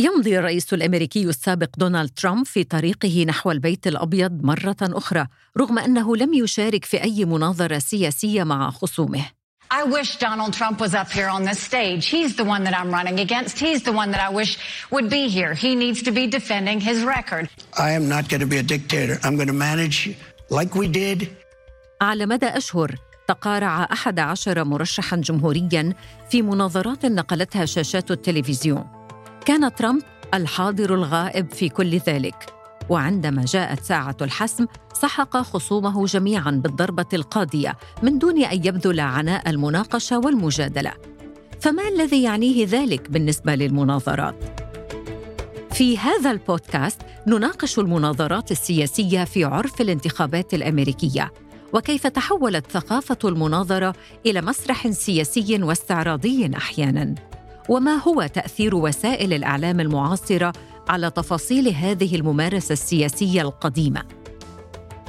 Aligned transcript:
يمضي 0.00 0.38
الرئيس 0.38 0.74
الامريكي 0.74 1.24
السابق 1.24 1.68
دونالد 1.78 2.10
ترامب 2.10 2.46
في 2.46 2.64
طريقه 2.64 3.24
نحو 3.24 3.50
البيت 3.50 3.86
الابيض 3.86 4.44
مره 4.44 4.76
أخرى 4.82 5.26
رغم 5.58 5.78
انه 5.78 6.16
لم 6.16 6.34
يشارك 6.34 6.84
في 6.84 7.02
اي 7.02 7.24
مناظره 7.24 7.78
سياسيه 7.78 8.44
مع 8.44 8.70
خصومه 8.70 9.24
I 9.70 9.82
wish 9.96 10.10
Donald 10.16 10.52
Trump 10.58 10.80
was 10.80 10.94
up 10.94 11.10
here 11.18 11.30
on 11.36 11.42
this 11.50 11.60
stage. 11.70 12.04
He's 12.16 12.32
the 12.40 12.46
one 12.54 12.62
that 12.66 12.74
I'm 12.80 12.90
running 12.98 13.18
against. 13.26 13.54
He's 13.66 13.82
the 13.88 13.96
one 14.02 14.10
that 14.14 14.22
I 14.28 14.30
wish 14.40 14.52
would 14.94 15.08
be 15.16 15.24
here. 15.36 15.52
He 15.64 15.70
needs 15.84 16.00
to 16.08 16.12
be 16.18 16.24
defending 16.38 16.78
his 16.88 16.98
record. 17.16 17.44
I 17.86 17.90
am 17.98 18.04
not 18.14 18.24
going 18.30 18.42
to 18.46 18.50
be 18.54 18.58
a 18.64 18.66
dictator. 18.74 19.14
I'm 19.24 19.36
going 19.40 19.52
to 19.54 19.60
manage 19.68 19.98
like 20.58 20.70
we 20.80 20.86
did. 20.88 21.28
على 22.00 22.26
مدى 22.26 22.46
أشهر 22.46 22.94
تقارع 23.28 23.88
أحد 23.92 24.18
عشر 24.18 24.64
مرشحا 24.64 25.16
جمهوريا 25.16 25.94
في 26.30 26.42
مناظرات 26.42 27.06
نقلتها 27.06 27.64
شاشات 27.64 28.10
التلفزيون 28.10 28.97
كان 29.48 29.74
ترامب 29.74 30.02
الحاضر 30.34 30.94
الغائب 30.94 31.50
في 31.50 31.68
كل 31.68 31.98
ذلك 31.98 32.54
وعندما 32.88 33.44
جاءت 33.44 33.82
ساعة 33.82 34.16
الحسم 34.22 34.66
سحق 34.94 35.36
خصومه 35.36 36.04
جميعا 36.04 36.50
بالضربة 36.50 37.06
القاضية 37.12 37.76
من 38.02 38.18
دون 38.18 38.44
أن 38.44 38.56
يبذل 38.66 39.00
عناء 39.00 39.50
المناقشة 39.50 40.18
والمجادلة. 40.18 40.92
فما 41.60 41.88
الذي 41.88 42.22
يعنيه 42.22 42.66
ذلك 42.66 43.10
بالنسبة 43.10 43.54
للمناظرات؟ 43.54 44.44
في 45.72 45.98
هذا 45.98 46.30
البودكاست 46.30 47.02
نناقش 47.26 47.78
المناظرات 47.78 48.50
السياسية 48.50 49.24
في 49.24 49.44
عرف 49.44 49.80
الانتخابات 49.80 50.54
الأمريكية 50.54 51.32
وكيف 51.72 52.06
تحولت 52.06 52.70
ثقافة 52.70 53.18
المناظرة 53.24 53.94
إلى 54.26 54.40
مسرح 54.40 54.90
سياسي 54.90 55.62
واستعراضي 55.62 56.50
أحيانا. 56.56 57.27
وما 57.68 57.94
هو 57.94 58.26
تأثير 58.26 58.74
وسائل 58.74 59.32
الإعلام 59.32 59.80
المعاصرة 59.80 60.52
على 60.88 61.10
تفاصيل 61.10 61.68
هذه 61.68 62.16
الممارسة 62.16 62.72
السياسية 62.72 63.42
القديمة؟ 63.42 64.02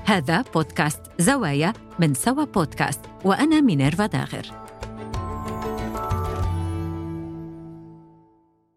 هذا 0.06 0.42
بودكاست 0.42 1.02
زوايا 1.20 1.74
من 2.00 2.14
سوا 2.14 2.44
بودكاست 2.44 3.00
وأنا 3.26 3.62
مينيرفا 3.62 4.06
داغر. 4.06 4.46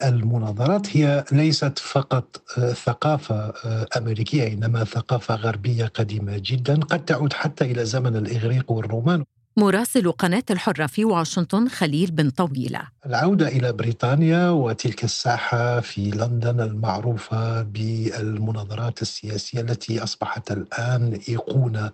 المناظرات 0.04 0.96
هي 0.96 1.24
ليست 1.32 1.78
فقط 1.78 2.42
ثقافة 2.84 3.52
أمريكية 3.96 4.52
إنما 4.52 4.84
ثقافة 4.84 5.34
غربية 5.34 5.84
قديمة 5.84 6.32
جدا 6.36 6.80
قد 6.80 7.04
تعود 7.04 7.32
حتى 7.32 7.64
إلى 7.64 7.84
زمن 7.84 8.16
الإغريق 8.16 8.72
والرومان. 8.72 9.24
مراسل 9.56 10.12
قناة 10.12 10.42
الحرة 10.50 10.86
في 10.86 11.04
واشنطن 11.04 11.68
خليل 11.68 12.10
بن 12.10 12.30
طويلة. 12.30 12.80
العودة 13.06 13.48
إلى 13.48 13.72
بريطانيا 13.72 14.50
وتلك 14.50 15.04
الساحة 15.04 15.80
في 15.80 16.10
لندن 16.10 16.60
المعروفة 16.60 17.62
بالمناظرات 17.62 19.02
السياسية 19.02 19.60
التي 19.60 20.02
أصبحت 20.02 20.52
الآن 20.52 21.20
أيقونة 21.28 21.90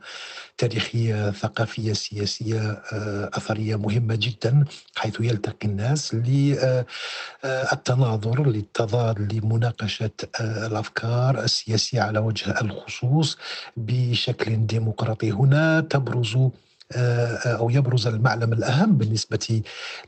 تاريخية 0.59 1.31
ثقافية 1.31 1.93
سياسية 1.93 2.61
آه، 2.93 3.31
أثرية 3.35 3.77
مهمة 3.77 4.15
جدا 4.15 4.65
حيث 4.97 5.21
يلتقي 5.21 5.69
الناس 5.69 6.15
للتناظر 7.45 8.47
للتضاد 8.47 9.33
لمناقشة 9.33 10.11
آه، 10.41 10.67
الأفكار 10.67 11.41
السياسية 11.41 12.01
على 12.01 12.19
وجه 12.19 12.61
الخصوص 12.61 13.39
بشكل 13.77 14.67
ديمقراطي. 14.67 15.31
هنا 15.31 15.81
تبرز 15.81 16.37
آه، 16.97 17.37
أو 17.37 17.71
يبرز 17.71 18.07
المعلم 18.07 18.53
الأهم 18.53 18.97
بالنسبة 18.97 19.63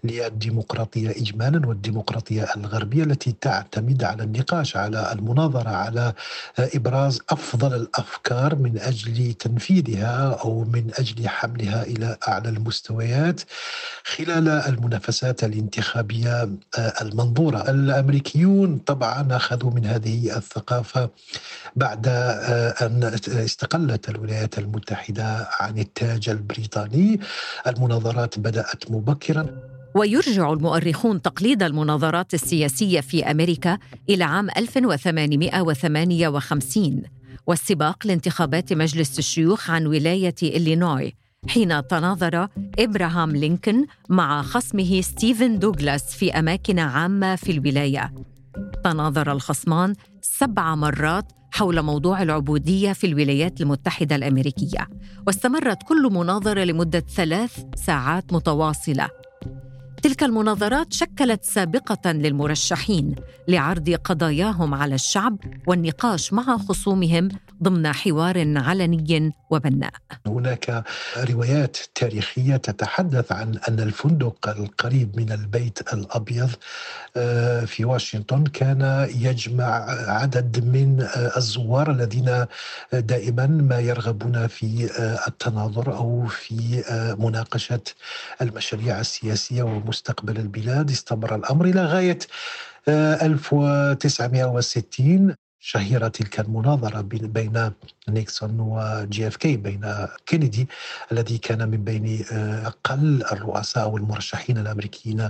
للديمقراطية 0.05 1.11
اجمالا 1.11 1.69
والديمقراطية 1.69 2.47
الغربية 2.57 3.05
التي 3.05 3.35
تعتمد 3.41 4.05
على 4.05 4.23
النقاش 4.23 4.77
على 4.77 5.13
المناظرة 5.13 5.71
على 5.71 6.13
إبراز 6.59 7.21
أفضل 7.31 7.75
الأفكار 7.75 8.57
من 8.57 8.79
أجل 8.79 9.33
تنفيذها 9.33 10.39
أو 10.45 10.65
من 10.65 10.91
أجل 10.99 11.29
حملها 11.29 11.83
إلى 11.83 12.17
أعلى 12.29 12.49
المستويات 12.49 13.41
خلال 14.05 14.49
المنافسات 14.49 15.45
الانتخابية 15.45 16.43
آه، 16.79 16.95
المنظورة. 17.03 17.71
الأمريكيون 17.71 18.79
طبعا 18.79 19.37
أخذوا 19.37 19.71
من 19.71 19.87
هذه 19.87 20.37
الثقافة 20.37 21.11
بعد 21.77 22.09
آه، 22.09 22.75
أن 22.87 23.05
استقلت 23.29 24.09
الولايات 24.09 24.59
المتحدة 24.59 25.49
عن 25.61 25.79
التاج 25.79 26.29
البريطاني 26.29 26.70
البريطاني. 26.77 27.21
المناظرات 27.67 28.39
بدأت 28.39 28.91
مبكرا. 28.91 29.47
ويرجع 29.95 30.53
المؤرخون 30.53 31.23
تقليد 31.23 31.63
المناظرات 31.63 32.35
السياسية 32.35 33.01
في 33.01 33.31
أمريكا 33.31 33.79
إلى 34.11 34.25
عام 34.25 34.49
1858 34.57 37.03
والسباق 37.47 38.07
لانتخابات 38.07 38.73
مجلس 38.73 39.19
الشيوخ 39.19 39.71
عن 39.71 39.87
ولاية 39.87 40.35
إلينوي 40.43 41.15
حين 41.49 41.87
تناظر 41.87 42.49
إبراهام 42.79 43.31
لينكولن 43.31 43.87
مع 44.09 44.43
خصمه 44.43 45.01
ستيفن 45.01 45.59
دوغلاس 45.59 46.15
في 46.15 46.39
أماكن 46.39 46.79
عامة 46.79 47.37
في 47.37 47.53
الولاية. 47.53 48.15
تناظر 48.85 49.33
الخصمان 49.33 49.95
سبع 50.23 50.75
مرات 50.75 51.33
حول 51.53 51.83
موضوع 51.83 52.23
العبودية 52.23 52.93
في 52.93 53.07
الولايات 53.07 53.61
المتحدة 53.61 54.17
الأمريكية 54.17 54.89
واستمرت 55.27 55.83
كل 55.83 56.09
مناظرة 56.13 56.65
لمدة 56.65 57.01
ثلاث 57.01 57.65
ساعات 57.77 58.33
متواصلة. 58.33 59.09
تلك 60.03 60.23
المناظرات 60.23 60.93
شكلت 60.93 61.45
سابقة 61.45 62.13
للمرشحين 62.13 63.15
لعرض 63.49 63.91
قضاياهم 63.91 64.75
على 64.75 64.95
الشعب 64.95 65.39
والنقاش 65.67 66.33
مع 66.33 66.57
خصومهم 66.57 67.29
ضمن 67.63 67.93
حوار 67.93 68.59
علني 68.59 69.33
وبناء. 69.51 69.93
هناك 70.27 70.85
روايات 71.17 71.77
تاريخية 71.95 72.57
تتحدث 72.57 73.33
عن 73.33 73.59
أن 73.69 73.81
الفندق 73.81 74.49
القريب 74.49 75.17
من 75.17 75.33
البيت 75.33 75.95
الأبيض 75.95 76.51
آه، 77.17 77.65
في 77.65 77.85
واشنطن 77.85 78.45
كان 78.45 79.09
يجمع 79.15 79.67
عدد 80.09 80.65
من 80.65 81.01
آه، 81.01 81.37
الزوار 81.37 81.91
الذين 81.91 82.47
دائما 82.93 83.47
ما 83.47 83.81
يرغبون 83.81 84.47
في 84.47 84.91
آه، 84.99 85.19
التناظر 85.29 85.97
أو 85.97 86.27
في 86.27 86.85
مناقشة 87.19 87.81
المشاريع 88.43 89.01
السياسية 89.01 89.63
ومستقبل 89.63 90.37
البلاد 90.37 90.91
استمر 90.91 91.35
الأمر 91.35 91.65
إلى 91.65 91.85
غاية 91.85 92.19
1960 92.89 95.35
شهيرة 95.61 96.09
تلك 96.09 96.41
المناظرة 96.41 97.01
بين 97.01 97.73
نيكسون 98.09 98.61
و 98.61 99.27
JFK 99.27 99.57
بين 99.57 100.07
كينيدي 100.27 100.69
الذي 101.13 101.39
كان 101.39 101.69
من 101.71 101.85
بين 101.85 102.25
آه، 102.33 102.67
أقل 102.67 103.25
الرؤساء 103.33 103.89
والمرشحين 103.89 104.59
الأمريكيين 104.59 105.21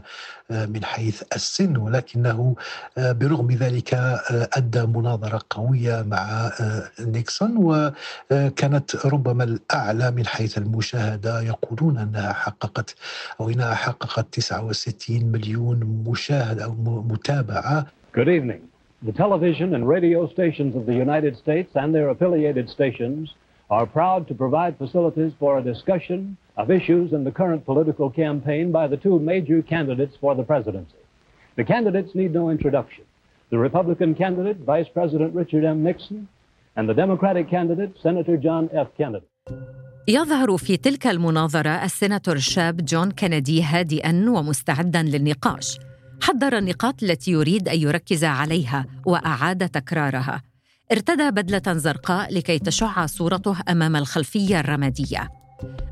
آه، 0.50 0.66
من 0.66 0.84
حيث 0.84 1.22
السن 1.36 1.76
ولكنه 1.76 2.56
آه، 2.98 3.12
برغم 3.12 3.50
ذلك 3.50 3.94
أدى 4.56 4.86
مناظرة 4.86 5.42
قوية 5.50 6.02
مع 6.02 6.52
نيكسون 7.00 7.56
وكانت 8.30 9.06
ربما 9.06 9.44
الأعلى 9.44 10.10
من 10.10 10.26
حيث 10.26 10.58
المشاهدة 10.58 11.40
يقولون 11.40 11.98
أنها 11.98 12.32
حققت 12.32 12.94
أو 13.40 13.50
إنها 13.50 13.74
حققت 13.74 14.26
69 14.32 15.24
مليون 15.24 16.04
مشاهد 16.06 16.60
أو 16.60 16.74
متابعة 17.08 17.86
Good 18.12 18.28
evening. 18.28 18.69
The 19.03 19.11
television 19.11 19.75
and 19.75 19.87
radio 19.87 20.27
stations 20.27 20.75
of 20.75 20.85
the 20.85 20.95
United 20.95 21.37
States 21.37 21.71
and 21.75 21.93
their 21.93 22.09
affiliated 22.09 22.69
stations 22.69 23.33
are 23.69 23.85
proud 23.85 24.27
to 24.27 24.33
provide 24.33 24.77
facilities 24.77 25.33
for 25.39 25.57
a 25.57 25.61
discussion 25.61 26.37
of 26.57 26.71
issues 26.71 27.13
in 27.13 27.23
the 27.23 27.31
current 27.31 27.65
political 27.65 28.09
campaign 28.09 28.71
by 28.71 28.87
the 28.87 28.97
two 28.97 29.19
major 29.19 29.61
candidates 29.61 30.15
for 30.21 30.35
the 30.35 30.43
presidency. 30.43 31.01
The 31.55 31.63
candidates 31.63 32.15
need 32.15 32.33
no 32.33 32.49
introduction. 32.49 33.03
The 33.49 33.57
Republican 33.57 34.15
candidate, 34.15 34.57
Vice 34.57 34.87
President 34.93 35.33
Richard 35.33 35.63
M. 35.63 35.83
Nixon, 35.83 36.27
and 36.75 36.89
the 36.89 36.93
Democratic 36.93 37.49
candidate, 37.49 37.91
Senator 38.01 38.37
John 38.37 38.69
F. 38.73 38.87
Kennedy. 38.97 39.25
يظهر 40.07 40.57
في 40.57 40.77
تلك 40.77 41.07
المناظرة 41.07 41.69
السيناتور 41.69 42.35
الشاب 42.35 42.85
جون 42.85 43.11
كينيدي 43.11 43.63
هادئا 43.63 44.25
ومستعدا 44.29 45.03
للنقاش 45.03 45.79
حضر 46.22 46.58
النقاط 46.58 47.02
التي 47.02 47.30
يريد 47.30 47.68
أن 47.68 47.78
يركز 47.78 48.24
عليها 48.24 48.86
وأعاد 49.06 49.68
تكرارها. 49.68 50.42
ارتدى 50.92 51.30
بدلة 51.30 51.78
زرقاء 51.78 52.34
لكي 52.34 52.58
تشع 52.58 53.06
صورته 53.06 53.56
أمام 53.68 53.96
الخلفية 53.96 54.60
الرمادية. 54.60 55.28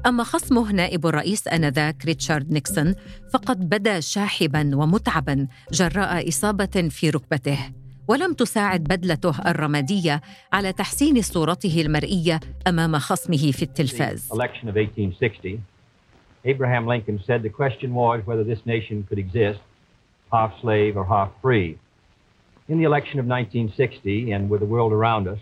أما 0.07 0.25
خصمه 0.25 0.73
نائب 0.73 1.07
الرئيس 1.07 1.49
آنذاك 1.49 2.05
ريتشارد 2.07 2.53
نيكسون 2.53 2.95
فقد 3.33 3.69
بدا 3.69 4.01
شاحبا 4.01 4.77
ومتعبا 4.77 5.47
جراء 5.73 6.29
إصابة 6.29 6.89
في 6.91 7.11
ركبته 7.11 7.59
ولم 8.09 8.35
تساعد 8.35 8.85
بدلته 8.85 9.51
الرمادية 9.51 10.21
على 10.53 10.73
تحسين 10.73 11.23
صورته 11.23 11.81
المرئية 11.81 12.41
أمام 12.67 12.99
خصمه 12.99 13.51
في 13.53 13.63
التلفاز. 13.63 14.29
Abraham 16.47 16.87
Lincoln 16.87 17.19
said 17.27 17.43
the 17.43 17.51
question 17.51 17.93
was 17.95 18.19
whether 18.25 18.45
this 18.45 18.63
nation 18.65 19.05
could 19.09 19.19
exist. 19.19 19.61
half 20.32 20.52
slave 20.62 20.98
or 20.98 21.06
half 21.06 21.30
free. 21.42 21.78
in 22.70 22.78
the 22.78 22.86
election 22.86 23.20
of 23.20 23.26
1960 23.26 24.32
and 24.32 24.50
with 24.50 24.62
the 24.62 24.66
world 24.66 24.94
around 24.94 25.28
us, 25.28 25.40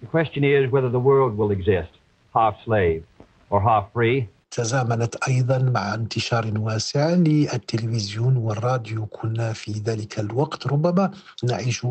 the 0.00 0.06
question 0.06 0.44
is 0.44 0.70
whether 0.70 0.90
the 0.90 1.00
world 1.00 1.36
will 1.36 1.50
exist 1.50 1.90
half 2.34 2.56
slave 2.64 3.04
or 3.50 3.60
half 3.60 3.92
free 3.92 4.28
تزامنت 4.50 5.16
ايضا 5.28 5.58
مع 5.58 5.94
انتشار 5.94 6.52
واسع 6.58 7.10
للتلفزيون 7.10 8.36
والراديو 8.36 9.06
كنا 9.06 9.52
في 9.52 9.72
ذلك 9.72 10.20
الوقت 10.20 10.66
ربما 10.66 11.10
نعيش 11.44 11.84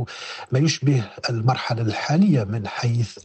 ما 0.51 0.59
يشبه 0.59 1.03
المرحله 1.29 1.81
الحاليه 1.81 2.43
من 2.43 2.67
حيث 2.67 3.17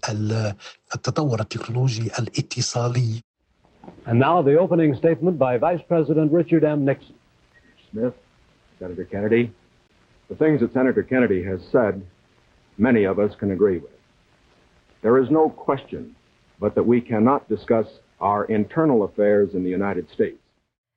التطور 0.94 1.40
التكنولوجي 1.40 2.10
الاتصالي. 2.18 3.20
And 4.06 4.18
now 4.18 4.42
the 4.42 4.58
opening 4.58 4.94
statement 4.94 5.38
by 5.38 5.56
Vice 5.58 5.82
President 5.88 6.32
Richard 6.32 6.64
M. 6.64 6.84
Nixon. 6.84 7.14
Smith, 7.90 8.14
Senator 8.83 9.07
Kennedy, 9.13 9.43
the 10.31 10.37
things 10.43 10.57
that 10.61 10.71
Senator 10.79 11.03
Kennedy 11.11 11.41
has 11.51 11.59
said, 11.75 11.93
many 12.87 13.03
of 13.11 13.15
us 13.25 13.31
can 13.41 13.49
agree 13.57 13.79
with. 13.85 13.97
There 15.05 15.17
is 15.23 15.27
no 15.39 15.45
question 15.67 16.03
but 16.63 16.71
that 16.75 16.85
we 16.93 16.99
cannot 17.11 17.41
discuss 17.55 17.87
our 18.29 18.41
internal 18.57 18.99
affairs 19.07 19.49
in 19.57 19.61
the 19.67 19.73
United 19.79 20.05
States. 20.15 20.39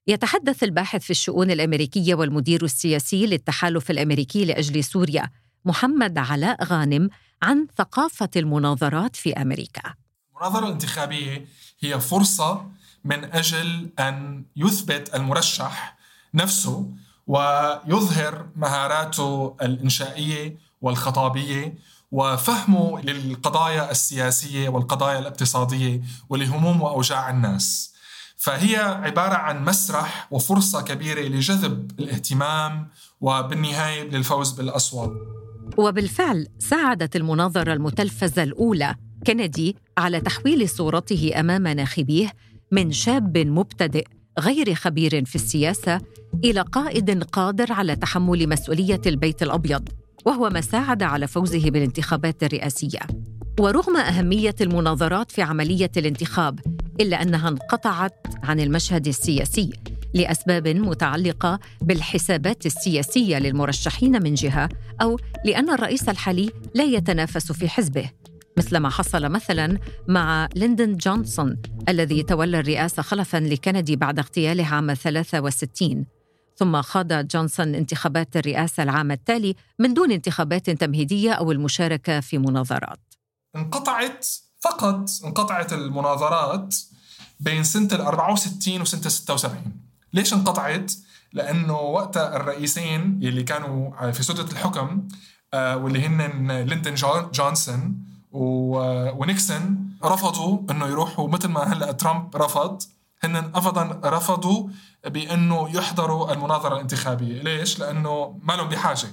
يتحدث 0.08 0.62
الباحث 0.62 1.02
في 1.02 1.10
الشؤون 1.10 1.50
الأمريكية 1.50 2.14
والمدير 2.14 2.64
السياسي 2.64 3.26
للتحالف 3.26 3.90
الأمريكي 3.90 4.44
لأجل 4.44 4.84
سوريا 4.84 5.30
محمد 5.64 6.18
علاء 6.18 6.64
غانم 6.64 7.10
عن 7.42 7.66
ثقافة 7.76 8.30
المناظرات 8.36 9.16
في 9.16 9.32
أمريكا. 9.32 9.94
المناظرة 10.30 10.66
الانتخابية 10.66 11.44
هي 11.80 12.00
فرصة 12.00 12.66
من 13.04 13.24
أجل 13.24 13.90
أن 13.98 14.44
يثبت 14.56 15.14
المرشح 15.14 15.96
نفسه 16.34 16.86
ويظهر 17.26 18.46
مهاراته 18.56 19.56
الإنشائية 19.62 20.56
والخطابية 20.81 21.75
وفهمه 22.12 23.00
للقضايا 23.00 23.90
السياسية 23.90 24.69
والقضايا 24.69 25.19
الاقتصادية 25.19 26.02
ولهموم 26.28 26.82
وأوجاع 26.82 27.31
الناس. 27.31 27.94
فهي 28.37 28.76
عبارة 28.76 29.34
عن 29.34 29.64
مسرح 29.64 30.28
وفرصة 30.31 30.82
كبيرة 30.82 31.20
لجذب 31.20 31.90
الاهتمام 31.99 32.88
وبالنهاية 33.20 34.02
للفوز 34.02 34.52
بالاصوات. 34.52 35.12
وبالفعل 35.78 36.49
ساعدت 36.58 37.17
المناظرة 37.17 37.73
المتلفزة 37.73 38.43
الأولى 38.43 38.94
كندي 39.26 39.76
على 39.99 40.20
تحويل 40.20 40.69
صورته 40.69 41.32
أمام 41.40 41.69
ناخبيه 41.69 42.32
من 42.73 42.93
شاب 42.93 43.38
مبتدئ 43.38 44.06
غير 44.40 44.74
خبير 44.74 45.24
في 45.24 45.34
السياسة 45.34 46.00
إلى 46.44 46.60
قائد 46.60 47.22
قادر 47.24 47.72
على 47.72 47.96
تحمل 47.96 48.48
مسؤولية 48.48 49.00
البيت 49.06 49.42
الأبيض 49.42 49.88
وهو 50.24 50.50
ما 50.50 50.60
ساعد 50.60 51.02
على 51.02 51.26
فوزه 51.26 51.70
بالانتخابات 51.70 52.42
الرئاسية. 52.42 53.00
ورغم 53.60 53.96
أهمية 53.96 54.54
المناظرات 54.60 55.30
في 55.30 55.42
عملية 55.42 55.90
الانتخاب 55.96 56.60
إلا 57.00 57.22
أنها 57.22 57.48
انقطعت 57.48 58.26
عن 58.42 58.60
المشهد 58.60 59.06
السياسي 59.06 59.70
لأسباب 60.14 60.68
متعلقة 60.68 61.58
بالحسابات 61.82 62.66
السياسية 62.66 63.38
للمرشحين 63.38 64.22
من 64.22 64.34
جهة 64.34 64.68
أو 65.02 65.18
لأن 65.44 65.70
الرئيس 65.70 66.08
الحالي 66.08 66.50
لا 66.74 66.84
يتنافس 66.84 67.52
في 67.52 67.68
حزبه. 67.68 68.10
مثل 68.58 68.76
ما 68.76 68.90
حصل 68.90 69.28
مثلا 69.28 69.78
مع 70.08 70.48
ليندون 70.54 70.96
جونسون 70.96 71.62
الذي 71.88 72.22
تولى 72.22 72.60
الرئاسة 72.60 73.02
خلفا 73.02 73.36
لكينيدي 73.36 73.96
بعد 73.96 74.18
اغتياله 74.18 74.66
عام 74.66 74.94
63 74.94 76.06
ثم 76.56 76.82
خاض 76.82 77.12
جونسون 77.12 77.74
انتخابات 77.74 78.36
الرئاسة 78.36 78.82
العام 78.82 79.10
التالي 79.10 79.54
من 79.78 79.94
دون 79.94 80.12
انتخابات 80.12 80.70
تمهيدية 80.70 81.32
أو 81.32 81.52
المشاركة 81.52 82.20
في 82.20 82.38
مناظرات. 82.38 83.14
انقطعت 83.56 84.26
فقط 84.60 85.10
انقطعت 85.24 85.72
المناظرات 85.72 86.74
بين 87.40 87.64
سنة 87.64 87.88
ال 87.92 88.00
64 88.00 88.80
وسنة 88.80 89.08
76 89.08 89.72
ليش 90.12 90.32
انقطعت؟ 90.34 90.92
لأنه 91.32 91.80
وقتها 91.80 92.36
الرئيسين 92.36 93.20
اللي 93.22 93.42
كانوا 93.42 94.10
في 94.10 94.22
سدة 94.22 94.52
الحكم 94.52 95.08
آه، 95.54 95.76
واللي 95.76 96.06
هن 96.06 96.50
ليندون 96.62 96.94
جونسون 97.32 98.06
ونيكسون 98.36 99.90
رفضوا 100.04 100.58
إنه 100.70 100.86
يروحوا 100.86 101.28
مثل 101.28 101.48
ما 101.48 101.72
هلأ 101.72 101.92
ترامب 101.92 102.36
رفض 102.36 102.82
هن 103.22 103.36
ابدا 103.36 104.00
رفضوا 104.04 104.68
بإنه 105.06 105.76
يحضروا 105.76 106.32
المناظرة 106.32 106.74
الانتخابية، 106.74 107.42
ليش؟ 107.42 107.78
لأنه 107.78 108.38
ما 108.42 108.52
لهم 108.52 108.68
بحاجة. 108.68 109.08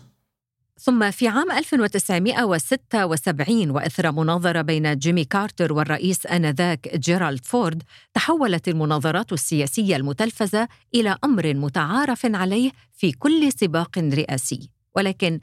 ثم 0.80 1.12
في 1.12 1.28
عام 1.28 1.52
1976 1.52 3.72
وإثر 3.72 4.12
مناظرة 4.12 4.62
بين 4.62 4.98
جيمي 4.98 5.26
كارتر 5.26 5.74
والرئيس 5.74 6.26
آنذاك 6.26 6.98
جيرالد 6.98 7.46
فورد 7.46 7.84
تحولت 8.14 8.68
المناظرات 8.68 9.34
السياسية 9.34 9.96
المتلفزة 9.96 10.68
إلى 10.96 11.18
أمر 11.24 11.54
متعارف 11.54 12.26
عليه 12.26 12.72
في 12.94 13.12
كل 13.12 13.52
سباق 13.52 13.98
رئاسي 13.98 14.70
ولكن 14.96 15.40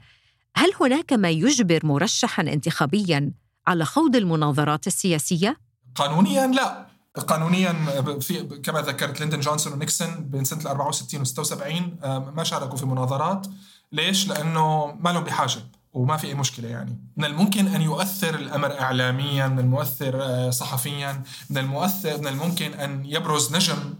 هل 0.55 0.71
هناك 0.81 1.13
ما 1.13 1.29
يجبر 1.29 1.85
مرشحا 1.85 2.43
انتخابيا 2.43 3.31
على 3.67 3.85
خوض 3.85 4.15
المناظرات 4.15 4.87
السياسية؟ 4.87 5.57
قانونيا 5.95 6.47
لا. 6.47 6.87
قانونيا 7.27 7.73
في 8.19 8.43
كما 8.43 8.81
ذكرت 8.81 9.19
ليندون 9.19 9.39
جونسون 9.39 9.73
ونيكسون 9.73 10.29
بين 10.29 10.43
سنة 10.43 10.61
ال 10.61 10.67
64 10.67 11.21
و 11.21 11.23
76 11.23 11.97
ما 12.35 12.43
شاركوا 12.43 12.77
في 12.77 12.85
مناظرات. 12.85 13.47
ليش؟ 13.91 14.27
لأنه 14.27 14.95
ما 14.99 15.09
لهم 15.09 15.23
بحاجة 15.23 15.61
وما 15.93 16.17
في 16.17 16.27
أي 16.27 16.33
مشكلة 16.33 16.67
يعني. 16.67 16.97
من 17.17 17.25
الممكن 17.25 17.67
أن 17.67 17.81
يؤثر 17.81 18.35
الأمر 18.35 18.79
اعلاميا 18.79 19.47
من 19.47 19.59
المؤثر 19.59 20.23
آه، 20.23 20.49
صحفيا 20.49 21.23
من 21.49 21.57
المؤثر 21.57 22.17
من 22.17 22.27
الممكن 22.27 22.73
أن 22.73 23.05
يبرز 23.05 23.55
نجم 23.55 23.93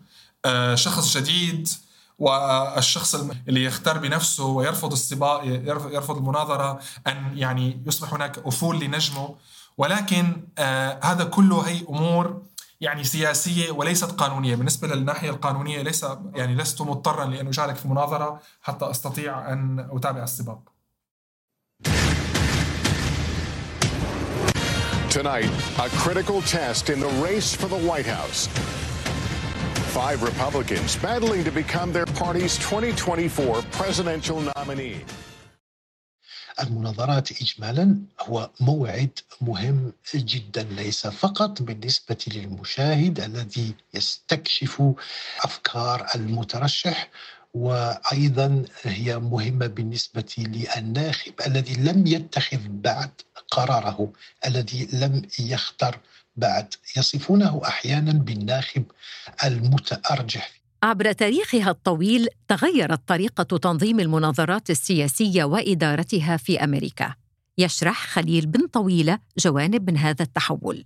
آه، 0.45 0.75
شخص 0.75 1.17
جديد 1.17 1.69
والشخص 2.21 3.15
اللي 3.47 3.63
يختار 3.63 3.97
بنفسه 3.97 4.45
ويرفض 4.45 4.91
السباق 4.91 5.45
يرفض 5.93 6.17
المناظرة 6.17 6.79
أن 7.07 7.37
يعني 7.37 7.83
يصبح 7.85 8.13
هناك 8.13 8.37
أفول 8.37 8.79
لنجمه 8.79 9.35
ولكن 9.77 10.47
آه 10.57 10.99
هذا 11.03 11.23
كله 11.23 11.61
هي 11.67 11.85
أمور 11.89 12.41
يعني 12.81 13.03
سياسية 13.03 13.71
وليست 13.71 14.11
قانونية، 14.11 14.55
بالنسبة 14.55 14.87
للناحية 14.87 15.29
القانونية 15.29 15.81
ليس 15.81 16.05
يعني 16.35 16.55
لست 16.55 16.81
مضطرا 16.81 17.25
لأن 17.25 17.47
أشارك 17.47 17.75
في 17.75 17.87
مناظرة 17.87 18.39
حتى 18.61 18.89
أستطيع 18.89 19.53
أن 19.53 19.89
أتابع 19.91 20.23
السباق. 20.23 20.59
Tonight, 25.09 25.51
a 25.77 25.89
critical 26.03 26.41
test 26.41 26.89
in 26.89 26.99
the 27.01 27.11
race 27.25 27.53
for 27.53 27.67
the 27.67 27.81
White 27.89 28.05
House. 28.05 28.47
Five 29.93 30.23
Republicans 30.23 30.95
battling 30.95 31.43
to 31.43 31.51
become 31.51 31.91
their 31.91 32.05
party's 32.05 32.57
2024 32.57 33.61
presidential 33.71 34.39
nominee. 34.55 35.05
المناظرات 36.59 37.31
اجمالا 37.41 37.97
هو 38.21 38.49
موعد 38.59 39.19
مهم 39.41 39.93
جدا 40.15 40.63
ليس 40.63 41.07
فقط 41.07 41.61
بالنسبة 41.61 42.17
للمشاهد 42.27 43.19
الذي 43.19 43.75
يستكشف 43.93 44.83
أفكار 45.43 46.07
المترشح 46.15 47.09
وأيضا 47.53 48.65
هي 48.83 49.19
مهمة 49.19 49.67
بالنسبة 49.67 50.33
للناخب 50.37 51.33
الذي 51.47 51.73
لم 51.73 52.07
يتخذ 52.07 52.59
بعد 52.67 53.11
قراره 53.51 54.13
الذي 54.45 54.87
لم 54.93 55.21
يختر 55.39 55.99
بعد 56.35 56.73
يصفونه 56.97 57.61
أحيانا 57.65 58.13
بالناخب 58.13 58.83
المتأرجح. 59.43 60.51
عبر 60.83 61.11
تاريخها 61.11 61.69
الطويل 61.71 62.27
تغيرت 62.47 63.07
طريقة 63.07 63.43
تنظيم 63.57 63.99
المناظرات 63.99 64.69
السياسية 64.69 65.43
وإدارتها 65.43 66.37
في 66.37 66.63
أمريكا. 66.63 67.13
يشرح 67.57 68.07
خليل 68.07 68.45
بن 68.45 68.67
طويلة 68.67 69.19
جوانب 69.37 69.89
من 69.89 69.97
هذا 69.97 70.23
التحول. 70.23 70.85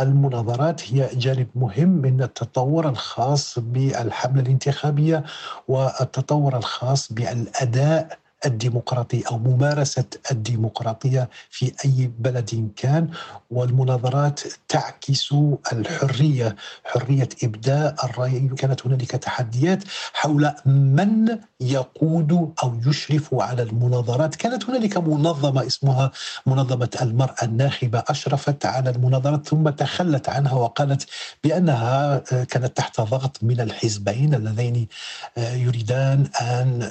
المناظرات 0.00 0.92
هي 0.92 1.08
جانب 1.14 1.48
مهم 1.54 1.88
من 1.88 2.22
التطور 2.22 2.88
الخاص 2.88 3.58
بالحملة 3.58 4.42
الانتخابية 4.42 5.24
والتطور 5.68 6.56
الخاص 6.56 7.12
بالأداء 7.12 8.18
الديمقراطي 8.46 9.22
أو 9.30 9.38
ممارسة 9.38 10.04
الديمقراطية 10.30 11.28
في 11.50 11.72
أي 11.84 12.10
بلد 12.18 12.70
كان 12.76 13.08
والمناظرات 13.50 14.40
تعكس 14.68 15.34
الحرية 15.72 16.56
حرية 16.84 17.28
إبداء 17.44 17.94
الرأي. 18.04 18.48
كانت 18.48 18.86
هنالك 18.86 19.10
تحديات 19.10 19.84
حول 20.12 20.52
من 20.66 21.38
يقود 21.60 22.52
أو 22.62 22.80
يشرف 22.86 23.34
على 23.34 23.62
المناظرات. 23.62 24.34
كانت 24.34 24.64
هنالك 24.64 24.96
منظمة 24.98 25.66
اسمها 25.66 26.10
منظمة 26.46 26.90
المرأة 27.02 27.36
الناخبة 27.42 28.02
أشرفت 28.08 28.66
على 28.66 28.90
المناظرات 28.90 29.48
ثم 29.48 29.68
تخلت 29.68 30.28
عنها 30.28 30.52
وقالت 30.52 31.06
بأنها 31.44 32.18
كانت 32.18 32.76
تحت 32.76 33.00
ضغط 33.00 33.38
من 33.42 33.60
الحزبين 33.60 34.34
اللذين 34.34 34.88
يريدان 35.36 36.26
أن 36.40 36.88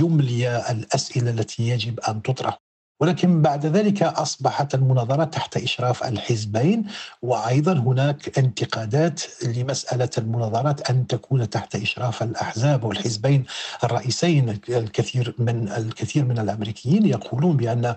يمليا 0.00 0.70
الأسئلة 0.94 1.30
التي 1.30 1.68
يجب 1.68 2.00
أن 2.00 2.22
تطرح. 2.22 2.58
ولكن 3.00 3.42
بعد 3.42 3.66
ذلك 3.66 4.02
أصبحت 4.02 4.74
المناظرات 4.74 5.34
تحت 5.34 5.56
إشراف 5.56 6.04
الحزبين 6.04 6.84
وأيضا 7.22 7.72
هناك 7.72 8.38
انتقادات 8.38 9.22
لمسألة 9.42 10.10
المناظرات 10.18 10.90
أن 10.90 11.06
تكون 11.06 11.50
تحت 11.50 11.76
إشراف 11.76 12.22
الأحزاب 12.22 12.84
والحزبين 12.84 13.44
الرئيسين. 13.84 14.60
الكثير 14.68 15.34
من 15.38 15.68
الكثير 15.68 16.24
من 16.24 16.38
الأمريكيين 16.38 17.06
يقولون 17.06 17.56
بأن 17.56 17.94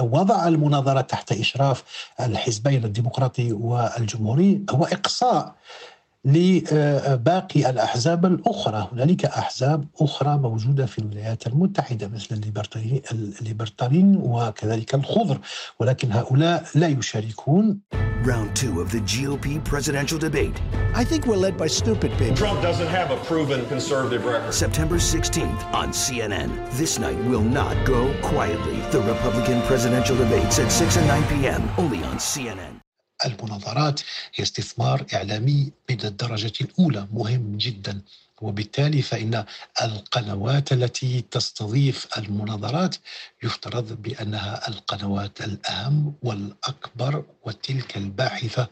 وضع 0.00 0.48
المناظرة 0.48 1.00
تحت 1.00 1.32
إشراف 1.32 1.84
الحزبين 2.20 2.84
الديمقراطي 2.84 3.52
والجمهوري 3.52 4.64
هو 4.70 4.84
إقصاء 4.84 5.54
لباقي 6.24 7.70
الأحزاب 7.70 8.26
الأخرى 8.26 8.88
هنالك 8.92 9.24
أحزاب 9.24 9.84
أخرى 10.00 10.38
موجودة 10.38 10.86
في 10.86 10.98
الولايات 10.98 11.46
المتحدة 11.46 12.08
مثل 12.08 12.40
الليبرتاريين 13.12 14.16
وكذلك 14.16 14.94
الخضر 14.94 15.38
ولكن 15.80 16.12
هؤلاء 16.12 16.64
لا 16.74 16.88
يشاركون 16.88 17.80
Round 18.24 18.54
two 18.54 18.80
of 18.80 18.92
the 18.92 19.00
GOP 19.00 19.64
presidential 19.64 20.16
debate. 20.16 20.56
I 20.94 21.02
think 21.02 21.26
we're 21.26 21.34
led 21.34 21.56
by 21.56 21.66
stupid 21.66 22.12
people. 22.12 22.36
Trump 22.36 22.62
doesn't 22.62 22.86
have 22.86 23.10
a 23.10 23.16
proven 23.24 23.66
conservative 23.66 24.24
record. 24.24 24.54
September 24.54 24.94
16th 24.94 25.64
on 25.74 25.88
CNN. 25.88 26.48
This 26.78 27.00
night 27.00 27.18
will 27.24 27.40
not 27.40 27.74
go 27.84 28.14
quietly. 28.22 28.78
The 28.92 29.00
Republican 29.00 29.60
presidential 29.62 30.16
debates 30.16 30.60
at 30.60 30.70
6 30.70 30.98
and 30.98 31.08
9 31.08 31.24
p.m. 31.32 31.68
only 31.78 31.98
on 32.04 32.18
CNN. 32.18 32.82
المناظرات 33.26 34.00
هي 34.34 34.42
استثمار 34.44 35.06
إعلامي 35.14 35.72
من 35.90 35.98
الدرجة 36.04 36.52
الأولى 36.60 37.08
مهم 37.12 37.56
جدا. 37.56 38.00
وبالتالي 38.42 39.02
فإن 39.02 39.44
القنوات 39.82 40.72
التي 40.72 41.24
تستضيف 41.30 42.18
المناظرات 42.18 42.96
يفترض 43.42 43.92
بأنها 44.02 44.68
القنوات 44.68 45.40
الأهم 45.40 46.14
والأكبر 46.22 47.24
وتلك 47.44 47.96
الباحثة 47.96 48.68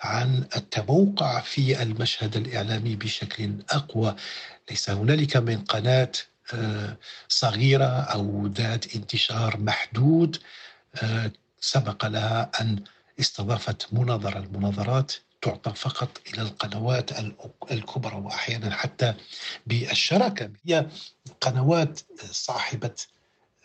عن 0.00 0.44
التبوقع 0.56 1.40
في 1.40 1.82
المشهد 1.82 2.36
الإعلامي 2.36 2.96
بشكل 2.96 3.52
أقوى. 3.70 4.16
ليس 4.70 4.90
هنالك 4.90 5.36
من 5.36 5.58
قناة 5.60 6.12
صغيرة 7.28 7.84
أو 7.84 8.46
ذات 8.46 8.96
انتشار 8.96 9.56
محدود 9.60 10.36
سبق 11.60 12.06
لها 12.06 12.50
أن 12.60 12.84
استضافت 13.20 13.94
مناظرة 13.94 14.38
المناظرات 14.38 15.12
تعطى 15.42 15.72
فقط 15.74 16.20
إلى 16.28 16.42
القنوات 16.42 17.10
الكبرى 17.70 18.16
وأحيانا 18.16 18.70
حتى 18.70 19.14
بالشراكة 19.66 20.50
هي 20.66 20.86
قنوات 21.40 22.00
صاحبة 22.30 22.94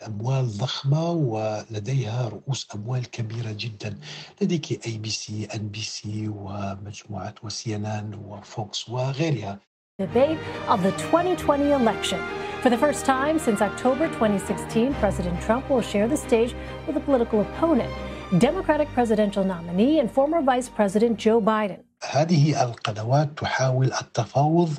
أموال 0.06 0.58
ضخمة 0.58 1.10
ولديها 1.10 2.28
رؤوس 2.28 2.68
أموال 2.74 3.10
كبيرة 3.10 3.52
جدا 3.52 3.98
لديك 4.40 4.86
أي 4.86 4.98
بي 4.98 5.10
سي 5.10 5.48
أن 5.54 5.68
بي 5.68 5.80
سي 5.80 6.28
ومجموعة 6.28 7.34
و 7.42 7.76
CNN 7.76 8.14
وفوكس 8.14 8.88
وغيرها 8.88 9.58
Debate 10.00 10.38
of 10.66 10.82
the 10.82 10.92
2020 10.92 11.72
election. 11.72 12.18
For 12.62 12.70
the 12.70 12.78
first 12.78 13.04
time 13.04 13.38
since 13.38 13.60
October 13.60 14.06
2016, 14.06 14.94
President 14.94 15.38
Trump 15.42 15.68
will 15.68 15.82
share 15.82 16.08
the 16.08 16.16
stage 16.16 16.54
with 16.86 16.96
a 16.96 17.00
political 17.00 17.42
opponent. 17.42 17.92
Democratic 18.38 18.88
presidential 18.94 19.42
nominee 19.44 19.98
and 19.98 20.08
former 20.08 20.40
Vice 20.40 20.68
President 20.68 21.18
Joe 21.18 21.40
Biden. 21.40 21.84
هذه 22.10 22.62
القنوات 22.64 23.28
تحاول 23.38 23.92
التفاوض 23.92 24.78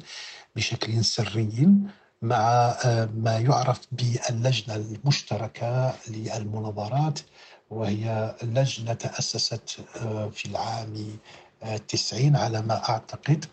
بشكل 0.56 1.04
سري 1.06 1.68
مع 2.22 2.76
ما 3.16 3.38
يعرف 3.38 3.80
باللجنة 3.92 4.76
المشتركة 4.76 5.94
للمناظرات 6.08 7.20
وهي 7.70 8.36
لجنة 8.44 8.94
تأسست 8.94 9.70
في 10.34 10.46
العام 10.46 10.94
90 11.88 12.36
على 12.36 12.62
ما 12.62 12.90
أعتقد 12.90 13.46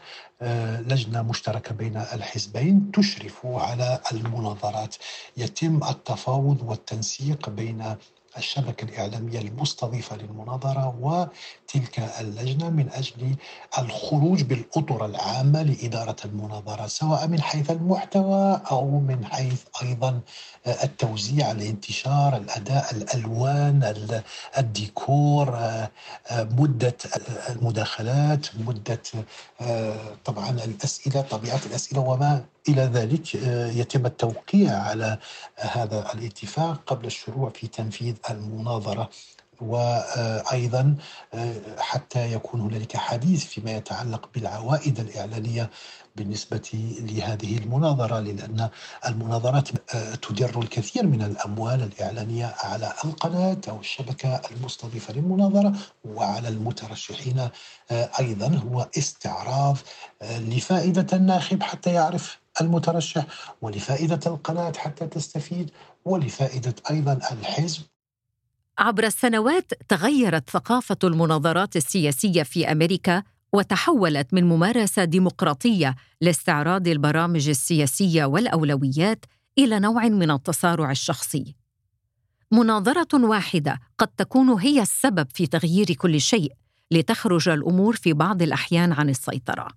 لجنة 0.91 1.23
مشتركة 1.23 1.75
بين 1.75 1.97
الحزبين 1.97 2.91
تشرف 2.93 3.47
على 3.47 3.99
المناظرات 4.13 4.97
يتم 5.37 5.81
التفاوض 5.91 6.63
والتنسيق 6.63 7.49
بين 7.49 7.97
الشبكة 8.37 8.85
الإعلامية 8.85 9.39
المستضيفة 9.39 10.17
للمناظرة 10.17 10.97
وتلك 11.01 11.99
اللجنة 12.21 12.71
من 12.71 12.89
أجل 12.93 13.37
الخروج 13.79 14.43
بالأطر 14.43 15.07
العامة 15.07 15.63
لإدارة 15.63 16.17
المناظرة 16.25 16.87
سواء 16.87 17.29
من 17.29 17.41
حيث 17.43 17.71
المحتوى 17.71 18.61
أو 18.71 18.91
من 19.01 19.25
حيث 19.25 19.63
أيضا 19.83 20.21
التوزيع 20.67 21.51
الانتشار 21.51 22.37
الأداء 22.37 22.95
الألوان 22.95 23.95
الديكور 24.59 25.59
مدة 26.33 26.97
المداخلات 27.49 28.47
مدة 28.67 29.03
طبعا 30.25 30.51
الأسئلة 30.51 31.21
طبيعة 31.21 31.61
الأسئلة 31.67 32.01
وما 32.01 32.45
إلى 32.69 32.83
ذلك 32.83 33.35
يتم 33.75 34.07
التوقيع 34.07 34.73
على 34.79 35.19
هذا 35.57 36.13
الاتفاق 36.15 36.83
قبل 36.87 37.07
الشروع 37.07 37.51
في 37.51 37.67
تنفيذ 37.67 38.15
المناظرة. 38.31 39.11
وأيضا 39.61 40.97
حتى 41.79 42.33
يكون 42.33 42.61
هنالك 42.61 42.97
حديث 42.97 43.45
فيما 43.45 43.71
يتعلق 43.71 44.29
بالعوائد 44.35 45.01
الإعلانية 45.01 45.71
بالنسبة 46.17 46.71
لهذه 47.01 47.59
المناظرة 47.59 48.21
لأن 48.21 48.69
المناظرات 49.09 49.69
تدر 50.23 50.61
الكثير 50.61 51.07
من 51.07 51.23
الأموال 51.23 51.83
الإعلانية 51.83 52.55
على 52.59 52.93
القناة 53.05 53.57
أو 53.69 53.81
الشبكة 53.81 54.41
المستضيفة 54.51 55.15
للمناظرة 55.15 55.73
وعلى 56.05 56.49
المترشحين 56.49 57.49
أيضا 58.21 58.61
هو 58.73 58.89
استعراض 58.99 59.77
لفائدة 60.23 61.17
الناخب 61.17 61.63
حتى 61.63 61.93
يعرف 61.93 62.39
المترشح 62.61 63.27
ولفائدة 63.63 64.21
القناة 64.27 64.73
حتى 64.77 65.07
تستفيد 65.07 65.71
ولفائدة 66.05 66.75
أيضا 66.91 67.19
الحزب. 67.33 67.83
عبر 68.79 69.05
السنوات 69.05 69.73
تغيرت 69.89 70.51
ثقافة 70.51 70.97
المناظرات 71.05 71.77
السياسية 71.77 72.43
في 72.43 72.73
أمريكا 72.73 73.23
وتحولت 73.53 74.35
من 74.35 74.45
ممارسة 74.45 75.05
ديمقراطية 75.05 75.95
لاستعراض 76.21 76.89
البرامج 76.89 77.49
السياسية 77.49 78.25
والأولويات 78.25 79.25
إلى 79.59 79.81
نوع 79.81 80.05
من 80.05 80.31
التصارع 80.31 80.91
الشخصي. 80.91 81.55
مناظرة 82.53 83.09
واحدة 83.15 83.79
قد 83.99 84.09
تكون 84.09 84.49
هي 84.49 84.83
السبب 84.83 85.27
في 85.35 85.47
تغيير 85.47 85.93
كل 85.93 86.21
شيء 86.21 86.53
لتخرج 86.91 87.49
الأمور 87.49 87.97
في 87.97 88.13
بعض 88.13 88.43
الأحيان 88.43 88.93
عن 88.93 89.09
السيطرة. 89.09 89.69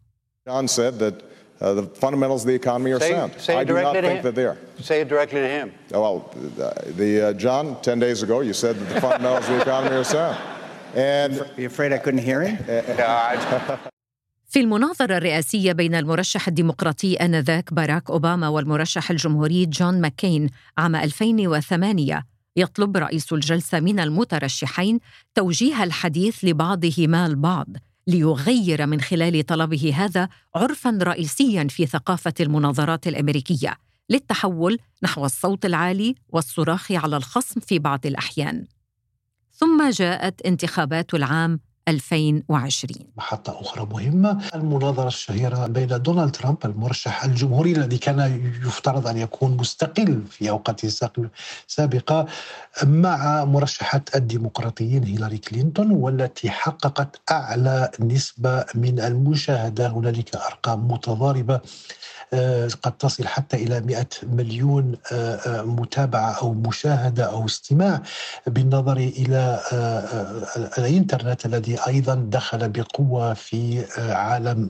John 0.49 0.67
said 0.67 0.99
that 0.99 1.23
uh, 1.61 1.73
the 1.79 1.83
fundamentals 2.03 2.41
of 2.43 2.47
the 2.47 2.55
economy 2.63 2.91
are 2.91 2.99
Say, 2.99 3.11
sound. 3.11 3.31
say 3.47 3.55
I 3.55 3.61
it 3.61 3.65
do 3.67 3.73
not 3.73 3.93
directly 3.93 4.01
to 4.01 4.07
think 4.07 4.17
him. 4.19 4.23
that 4.27 4.35
they 4.35 4.45
are. 4.51 4.57
Say 4.89 5.01
it 5.03 5.07
directly 5.13 5.39
to 5.45 5.47
him. 5.57 5.67
Well, 5.91 6.17
the, 6.57 6.69
the 7.01 7.11
uh, 7.29 7.33
John, 7.33 7.65
10 7.81 7.99
days 7.99 8.23
ago, 8.23 8.41
you 8.41 8.53
said 8.53 8.75
that 8.79 8.89
the 8.93 9.01
fundamentals 9.01 9.47
of 9.49 9.55
the 9.55 9.61
economy 9.61 9.95
are 9.95 10.03
sound. 10.03 10.37
And 10.95 11.33
you 11.57 11.67
afraid 11.67 11.93
I 11.93 11.99
couldn't 11.99 12.23
hear 12.29 12.41
him? 12.41 12.57
في 14.51 14.59
المناظرة 14.59 15.17
الرئاسية 15.17 15.71
بين 15.71 15.95
المرشح 15.95 16.47
الديمقراطي 16.47 17.15
آنذاك 17.15 17.73
باراك 17.73 18.09
أوباما 18.09 18.47
والمرشح 18.47 19.11
الجمهوري 19.11 19.65
جون 19.65 20.01
ماكين 20.01 20.49
عام 20.77 20.95
2008 20.95 22.23
يطلب 22.55 22.97
رئيس 22.97 23.33
الجلسة 23.33 23.79
من 23.79 23.99
المترشحين 23.99 24.99
توجيه 25.35 25.83
الحديث 25.83 26.43
لبعضهما 26.43 27.25
البعض 27.25 27.67
ليغير 28.07 28.85
من 28.85 29.01
خلال 29.01 29.45
طلبه 29.45 29.93
هذا 29.95 30.29
عرفا 30.55 30.99
رئيسيا 31.01 31.67
في 31.69 31.85
ثقافة 31.85 32.33
المناظرات 32.39 33.07
الأمريكية. 33.07 33.77
للتحول 34.09 34.77
نحو 35.03 35.25
الصوت 35.25 35.65
العالي 35.65 36.15
والصراخ 36.29 36.91
على 36.91 37.17
الخصم 37.17 37.59
في 37.59 37.79
بعض 37.79 38.05
الأحيان. 38.05 38.65
ثم 39.51 39.89
جاءت 39.89 40.41
انتخابات 40.41 41.13
العام 41.13 41.59
2020 41.87 42.93
محطة 43.17 43.61
أخرى 43.61 43.87
مهمة 43.91 44.41
المناظرة 44.55 45.07
الشهيرة 45.07 45.67
بين 45.67 45.87
دونالد 45.87 46.31
ترامب 46.31 46.57
المرشح 46.65 47.23
الجمهوري 47.23 47.71
الذي 47.71 47.97
كان 47.97 48.19
يفترض 48.65 49.07
أن 49.07 49.17
يكون 49.17 49.57
مستقل 49.57 50.23
في 50.29 50.49
أوقات 50.49 50.85
سابقة 51.67 52.25
مع 52.83 53.45
مرشحة 53.45 54.01
الديمقراطيين 54.15 55.03
هيلاري 55.03 55.37
كلينتون 55.37 55.91
والتي 55.91 56.49
حققت 56.49 57.21
أعلى 57.31 57.91
نسبة 57.99 58.65
من 58.75 58.99
المشاهدة. 58.99 59.87
هنالك 59.87 60.35
أرقام 60.35 60.87
متضاربة 60.91 61.61
قد 62.83 62.97
تصل 62.99 63.27
حتى 63.27 63.57
إلى 63.57 63.81
100 63.81 64.07
مليون 64.23 64.97
متابعة 65.47 66.31
أو 66.31 66.53
مشاهدة 66.53 67.23
أو 67.23 67.45
استماع 67.45 68.01
بالنظر 68.47 68.97
إلى 68.97 69.59
الإنترنت 70.77 71.45
الذي 71.45 71.77
أيضا 71.87 72.15
دخل 72.15 72.69
بقوة 72.69 73.33
في 73.33 73.85
عالم 73.97 74.69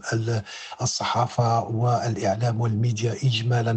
الصحافة 0.82 1.64
والإعلام 1.64 2.62
والميديا 2.62 3.14
إجمالا. 3.24 3.72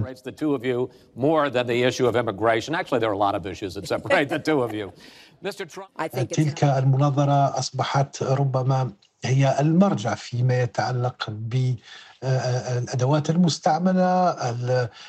تلك 6.35 6.64
المناظرة 6.64 7.59
أصبحت 7.59 8.23
ربما 8.23 8.93
هي 9.25 9.57
المرجع 9.61 10.14
فيما 10.14 10.62
يتعلق 10.62 11.26
ب 11.31 11.75
الأدوات 12.78 13.31
المستعملة 13.31 14.31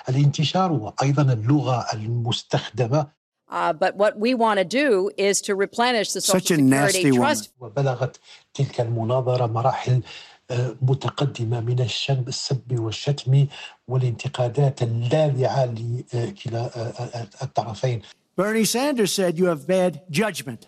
الانتشار 0.10 0.72
وأيضا 0.72 1.34
اللغة 1.34 1.86
المستخدمة 1.93 3.15
Uh, 3.48 3.72
but 3.72 3.95
what 3.95 4.17
we 4.17 4.34
want 4.34 4.57
to 4.57 4.65
do 4.65 5.12
is 5.17 5.39
to 5.39 5.53
replenish 5.55 6.13
the 6.13 6.22
social 6.22 6.57
security 6.57 7.12
trust. 7.12 7.50
وبلغت 7.60 8.19
تلك 8.53 8.81
المناظرة 8.81 9.45
مراحل 9.45 10.01
متقدمة 10.81 11.60
من 11.60 11.79
الشب 11.79 12.27
السب 12.27 12.79
والشتم 12.79 13.48
والانتقادات 13.88 14.84
اللاذعة 14.84 15.65
لكلا 16.13 16.69
الطرفين. 17.41 18.01
Bernie 18.38 18.65
Sanders 18.65 19.13
said 19.13 19.38
you 19.38 19.45
have 19.45 19.65
bad 19.67 20.01
judgment. 20.10 20.67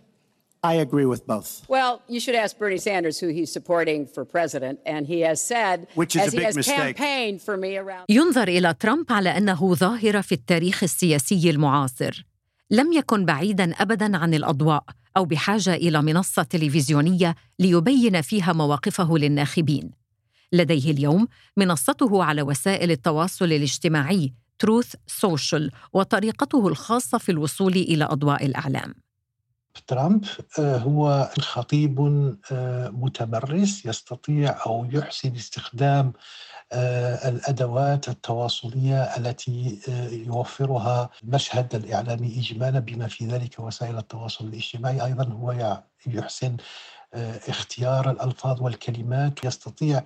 I 0.64 0.74
agree 0.86 1.06
with 1.06 1.26
both. 1.28 1.50
Well, 1.70 2.02
you 2.08 2.20
should 2.20 2.36
ask 2.36 2.58
Bernie 2.58 2.78
Sanders 2.90 3.20
who 3.20 3.28
he's 3.28 3.52
supporting 3.52 4.08
for 4.08 4.26
president, 4.26 4.80
and 4.86 5.06
he 5.08 5.20
has 5.22 5.40
said, 5.42 5.88
Which 5.96 6.16
is 6.16 6.22
as 6.24 6.28
a 6.28 6.32
he 6.32 6.38
big 6.38 6.46
has 6.46 6.56
mistake. 6.56 6.96
campaigned 6.98 7.42
for 7.42 7.58
me 7.58 7.78
around. 7.78 8.06
ينظر 8.10 8.48
إلى 8.48 8.74
ترامب 8.74 9.12
على 9.12 9.38
أنه 9.38 9.76
ظاهره 9.76 10.22
في 10.22 10.32
التاريخ 10.32 10.84
السياسي 10.84 11.50
المعاصر 11.50 12.26
لم 12.72 12.94
يكن 12.94 13.26
بعيدا 13.26 13.72
ابدا 13.72 14.18
عن 14.18 14.34
الأضواء 14.34 14.84
أو 15.18 15.26
بحاجة 15.26 15.74
إلى 15.74 16.02
منصة 16.02 16.44
تلفزيونية 16.44 17.36
ليبين 17.60 18.22
فيها 18.22 18.54
مواقفه 18.54 19.18
للناخبين 19.18 19.92
لديه 20.54 20.92
اليوم 20.92 21.28
منصته 21.58 22.24
على 22.24 22.42
وسائل 22.42 22.92
التواصل 22.92 23.46
الاجتماعي 23.46 24.34
تروث 24.60 24.94
سوشيال 25.08 25.72
وطريقته 25.94 26.68
الخاصة 26.68 27.18
في 27.18 27.32
الوصول 27.32 27.74
إلى 27.74 28.04
أضواء 28.06 28.46
الإعلام 28.46 28.94
ترامب 29.88 30.26
هو 30.60 31.30
خطيب 31.40 32.00
متمرس 32.92 33.86
يستطيع 33.86 34.66
أو 34.66 34.88
يحسن 34.92 35.36
استخدام 35.36 36.14
الأدوات 37.26 38.10
التواصلية 38.10 39.04
التي 39.04 39.80
يوفرها 40.12 41.10
المشهد 41.24 41.76
الإعلامي 41.76 42.40
اجمالا 42.40 42.80
بما 42.80 43.08
في 43.08 43.26
ذلك 43.26 43.60
وسائل 43.60 43.98
التواصل 43.98 44.48
الاجتماعي. 44.48 45.06
أيضا 45.06 45.24
هو 45.24 45.82
يحسن 46.08 46.58
اختيار 47.48 48.12
الألفاظ 48.12 48.62
والكلمات 48.62 49.44
يستطيع 49.44 50.04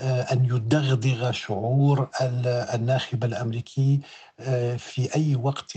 أن 0.00 0.44
يدغدغ 0.44 1.30
شعور 1.30 2.08
الناخب 2.74 3.24
الأمريكي 3.24 4.00
في 4.78 5.14
أي 5.16 5.36
وقت 5.36 5.76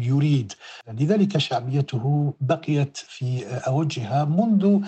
يريد. 0.00 0.52
لذلك 0.88 1.38
شعبيته 1.38 2.34
بقيت 2.40 2.96
في 2.96 3.44
اوجها 3.46 4.24
منذ 4.24 4.80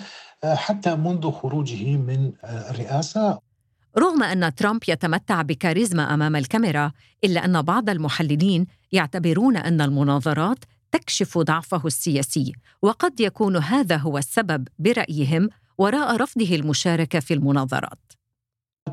حتى 0.45 0.95
منذ 0.95 1.31
خروجه 1.31 1.97
من 1.97 2.31
الرئاسة. 2.43 3.39
رغم 3.97 4.23
أن 4.23 4.55
ترامب 4.55 4.81
يتمتع 4.87 5.41
بكاريزما 5.41 6.13
أمام 6.13 6.35
الكاميرا 6.35 6.91
إلا 7.23 7.45
أن 7.45 7.61
بعض 7.61 7.89
المحللين 7.89 8.67
يعتبرون 8.91 9.57
أن 9.57 9.81
المناظرات 9.81 10.57
تكشف 10.91 11.37
ضعفه 11.37 11.81
السياسي 11.85 12.53
وقد 12.81 13.19
يكون 13.19 13.57
هذا 13.57 13.97
هو 13.97 14.17
السبب 14.17 14.67
برأيهم 14.79 15.49
وراء 15.77 16.15
رفضه 16.15 16.55
المشاركة 16.55 17.19
في 17.19 17.33
المناظرات. 17.33 18.13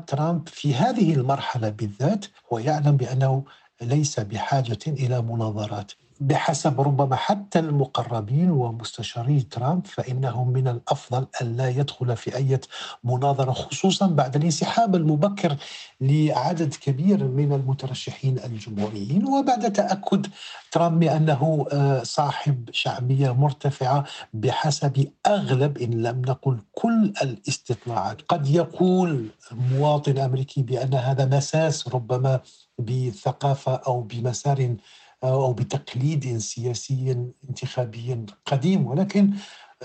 ترامب 0.07 0.49
في 0.49 0.75
هذه 0.75 1.13
المرحلة 1.13 1.69
بالذات 1.69 2.25
هو 2.53 2.59
يعلم 2.59 2.97
بأنه 2.97 3.45
ليس 3.81 4.19
بحاجة 4.19 4.79
إلى 4.87 5.21
مناظرات. 5.21 5.91
بحسب 6.19 6.81
ربما 6.81 7.15
حتى 7.15 7.59
المقربين 7.59 8.51
ومستشاري 8.51 9.41
ترامب 9.41 9.87
فإنه 9.87 10.43
من 10.43 10.67
الأفضل 10.67 11.27
أن 11.41 11.57
لا 11.57 11.69
يدخل 11.69 12.15
في 12.17 12.35
أي 12.35 12.59
مناظرة 13.03 13.51
خصوصا 13.51 14.07
بعد 14.07 14.35
الانسحاب 14.35 14.95
المبكر 14.95 15.57
لعدد 16.01 16.73
كبير 16.73 17.23
من 17.23 17.53
المترشحين 17.53 18.39
الجمهوريين. 18.39 19.25
وبعد 19.25 19.73
تأكد 19.73 20.27
ترامب 20.71 20.99
بأنه 20.99 21.65
صاحب 22.03 22.69
شعبية 22.71 23.31
مرتفعة 23.31 24.03
بحسب 24.33 25.07
أغلب 25.25 25.77
إن 25.77 26.03
لم 26.03 26.21
نقل 26.21 26.59
كل 26.71 27.13
الاستطلاعات. 27.21 28.21
قد 28.21 28.47
يقول 28.47 29.27
مواطن 29.51 30.17
أمريكي 30.17 30.61
بأن 30.61 30.93
هذا 30.93 31.25
مساس 31.25 31.87
ربما 31.87 32.39
بثقافة 32.79 33.75
أو 33.75 34.01
بمسار 34.01 34.75
أو 35.23 35.53
بتقليد 35.53 36.37
سياسي 36.37 37.25
انتخابي 37.49 38.25
قديم. 38.45 38.87
ولكن 38.87 39.33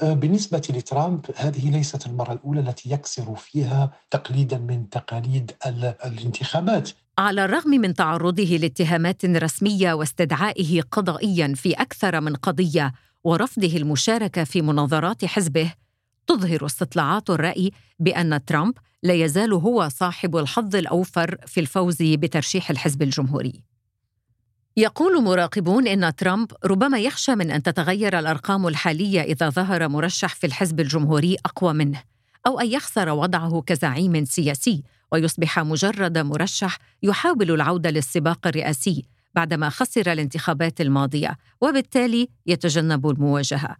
بالنسبة 0.03 0.63
لترامب 0.71 1.27
هذه 1.37 1.71
ليست 1.71 2.07
المرة 2.07 2.33
الأولى 2.33 2.61
التي 2.61 2.91
يكسر 2.91 3.35
فيها 3.35 3.93
تقليدا 4.11 4.59
من 4.59 4.91
تقاليد 4.91 5.53
الانتخابات. 6.05 6.91
على 7.19 7.45
الرغم 7.45 7.71
من 7.71 7.95
تعرضه 7.95 8.57
لاتهامات 8.57 9.25
رسمية 9.25 9.93
واستدعائه 9.93 10.81
قضائيا 10.81 11.53
في 11.57 11.73
أكثر 11.73 12.21
من 12.21 12.35
قضية 12.35 12.93
ورفضه 13.25 13.77
المشاركة 13.77 14.45
في 14.45 14.63
مناظرات 14.63 15.25
حزبه 15.25 15.73
تظهر 16.27 16.67
استطلاعات 16.67 17.31
الرأي 17.31 17.71
بأن 17.99 18.45
ترامب 18.45 18.75
لا 19.03 19.15
يزال 19.15 19.53
هو 19.53 19.89
صاحب 19.89 20.37
الحظ 20.37 20.77
الأوفر 20.77 21.37
في 21.47 21.61
الفوز 21.61 22.03
بترشيح 22.03 22.71
الحزب 22.71 23.03
الجمهوري. 23.03 23.74
يقول 24.77 25.23
مراقبون 25.23 25.87
إن 25.87 26.17
ترامب 26.17 26.53
ربما 26.65 26.99
يخشى 26.99 27.35
من 27.35 27.51
أن 27.51 27.63
تتغير 27.63 28.19
الأرقام 28.19 28.67
الحالية 28.67 29.21
إذا 29.21 29.51
ظهر 29.51 29.89
مرشح 29.89 30.35
في 30.35 30.47
الحزب 30.47 30.81
الجمهوري 30.81 31.37
أقوى 31.45 31.73
منه 31.73 32.03
أو 32.47 32.61
أن 32.61 32.67
يخسر 32.67 33.09
وضعه 33.09 33.63
كزعيم 33.67 34.25
سياسي 34.25 34.83
ويصبح 35.13 35.59
مجرد 35.59 36.19
مرشح 36.19 36.79
يحاول 37.03 37.51
العودة 37.51 37.91
للسباق 37.91 38.47
الرئاسي 38.47 39.05
بعدما 39.35 39.69
خسر 39.69 40.13
الانتخابات 40.13 40.81
الماضية 40.81 41.37
وبالتالي 41.61 42.29
يتجنب 42.47 43.09
المواجهة. 43.09 43.77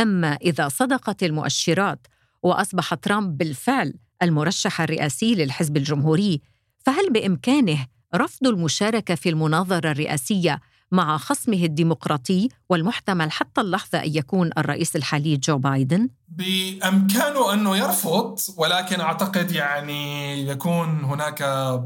أما 0.00 0.32
إذا 0.32 0.68
صدقت 0.68 1.22
المؤشرات 1.22 2.06
وأصبح 2.42 2.94
ترامب 2.94 3.38
بالفعل 3.38 3.94
المرشح 4.22 4.80
الرئاسي 4.80 5.34
للحزب 5.34 5.76
الجمهوري 5.76 6.40
فهل 6.78 7.12
بإمكانه 7.12 7.86
رفض 8.14 8.46
المشاركة 8.46 9.14
في 9.14 9.28
المناظرة 9.28 9.90
الرئاسية 9.90 10.60
مع 10.92 11.16
خصمه 11.16 11.64
الديمقراطي 11.64 12.48
والمحتمل 12.68 13.32
حتى 13.32 13.60
اللحظة 13.60 13.98
أن 13.98 14.16
يكون 14.16 14.50
الرئيس 14.58 14.96
الحالي 14.96 15.36
جو 15.36 15.58
بايدن؟ 15.58 16.08
بأمكانه 16.28 17.52
أنه 17.52 17.76
يرفض 17.76 18.38
ولكن 18.56 19.00
أعتقد 19.00 19.50
يعني 19.50 20.42
يكون 20.48 21.04
هناك 21.04 21.40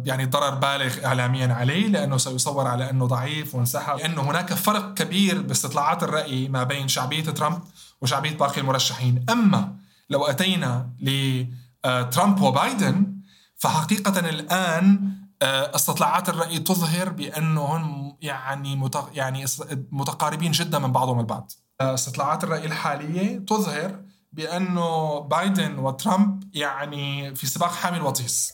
يعني 0.07 0.25
ضرر 0.25 0.55
بالغ 0.55 1.05
اعلاميا 1.05 1.55
عليه 1.55 1.87
لأنه 1.87 2.17
سيصور 2.17 2.67
على 2.67 2.91
أنه 2.91 3.07
ضعيف 3.07 3.55
وانسحب 3.55 3.99
لأنه 3.99 4.23
هناك 4.23 4.55
فرق 4.55 4.95
كبير 4.95 5.43
باستطلاعات 5.43 6.03
الرأي 6.03 6.49
ما 6.49 6.65
بين 6.65 6.89
شعبية 6.89 7.25
ترامب 7.25 7.63
وشعبية 8.03 8.37
باقي 8.37 8.61
المرشحين، 8.61 9.25
أما 9.31 9.77
لو 10.11 10.25
أتينا 10.25 10.91
لترامب 11.01 12.41
وبايدن 12.41 13.21
فحقيقة 13.57 14.29
الآن 14.29 15.20
استطلاعات 15.43 16.29
الرأي 16.29 16.59
تظهر 16.59 17.09
بأنهم 17.09 18.17
يعني 18.23 18.91
يعني 19.15 19.45
متقاربين 19.93 20.51
جدا 20.51 20.79
من 20.79 20.93
بعضهم 20.93 21.21
البعض. 21.21 21.53
استطلاعات 21.81 22.45
الرأي 22.45 22.67
الحالية 22.67 23.39
تظهر 23.39 24.03
بأنه 24.33 25.19
بايدن 25.19 25.79
وترامب 25.79 26.45
يعني 26.55 27.35
في 27.35 27.47
سباق 27.47 27.73
حامي 27.73 27.97
الوطيس. 27.97 28.53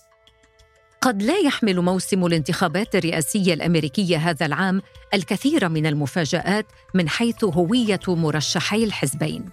قد 1.01 1.23
لا 1.23 1.39
يحمل 1.39 1.81
موسم 1.81 2.27
الانتخابات 2.27 2.95
الرئاسية 2.95 3.55
الأمريكية 3.55 4.17
هذا 4.17 4.47
العام 4.47 4.83
الكثير 5.15 5.69
من 5.69 5.87
المفاجآت 5.87 6.67
من 6.95 7.09
حيث 7.09 7.45
هوية 7.45 8.01
مرشحي 8.09 8.85
الحزبين. 8.85 9.51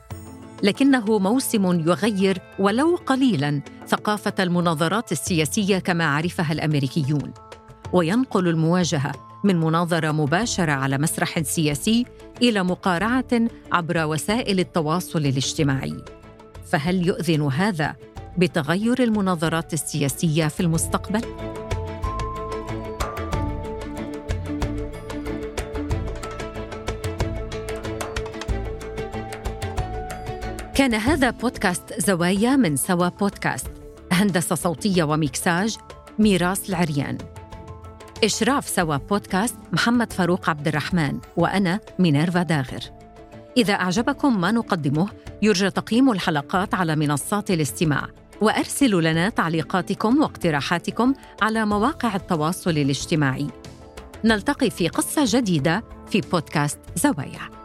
لكنه 0.64 1.20
موسم 1.20 1.80
يغير 1.80 2.38
ولو 2.60 2.96
قليلا 2.96 3.62
ثقافة 3.88 4.34
المناظرات 4.40 5.12
السياسية 5.12 5.80
كما 5.80 6.06
عرفها 6.06 6.52
الأمريكيون. 6.52 7.34
وينقل 7.94 8.48
المواجهة 8.48 9.12
من 9.44 9.60
مناظرة 9.60 10.12
مباشرة 10.12 10.72
على 10.72 10.98
مسرح 10.98 11.42
سياسي 11.42 12.06
إلى 12.42 12.64
مقارعة 12.64 13.48
عبر 13.72 14.06
وسائل 14.06 14.60
التواصل 14.60 15.20
الاجتماعي. 15.20 15.98
فهل 16.72 17.08
يؤذن 17.08 17.42
هذا 17.42 17.96
بتغير 18.38 19.04
المناظرات 19.04 19.74
السياسية 19.74 20.48
في 20.48 20.60
المستقبل؟ 20.60 21.22
كان 30.76 30.94
هذا 30.94 31.30
بودكاست 31.30 31.94
زوايا 32.08 32.56
من 32.56 32.76
سوا 32.76 33.08
بودكاست. 33.08 33.72
هندسة 34.12 34.56
صوتية 34.56 35.04
وميكساج 35.04 35.78
ميراس 36.20 36.70
العريان. 36.70 37.18
إشراف 38.24 38.70
سوا 38.70 38.98
بودكاست 38.98 39.56
محمد 39.74 40.14
فاروق 40.14 40.50
عبد 40.50 40.68
الرحمن 40.68 41.20
وأنا 41.38 41.80
مينيرفا 42.00 42.44
داغر. 42.44 42.80
إذا 43.58 43.74
أعجبكم 43.74 44.42
ما 44.42 44.52
نقدمه 44.52 45.10
يرجى 45.42 45.70
تقييم 45.70 46.12
الحلقات 46.12 46.74
على 46.74 46.96
منصات 46.96 47.52
الاستماع. 47.52 48.08
وأرسلوا 48.42 49.02
لنا 49.02 49.30
تعليقاتكم 49.30 50.22
واقتراحاتكم 50.22 51.14
على 51.42 51.66
مواقع 51.66 52.16
التواصل 52.16 52.72
الاجتماعي. 52.72 53.48
نلتقي 54.26 54.70
في 54.70 54.88
قصة 54.88 55.24
جديدة 55.28 55.84
في 56.10 56.22
بودكاست 56.22 56.80
زوايا. 56.96 57.63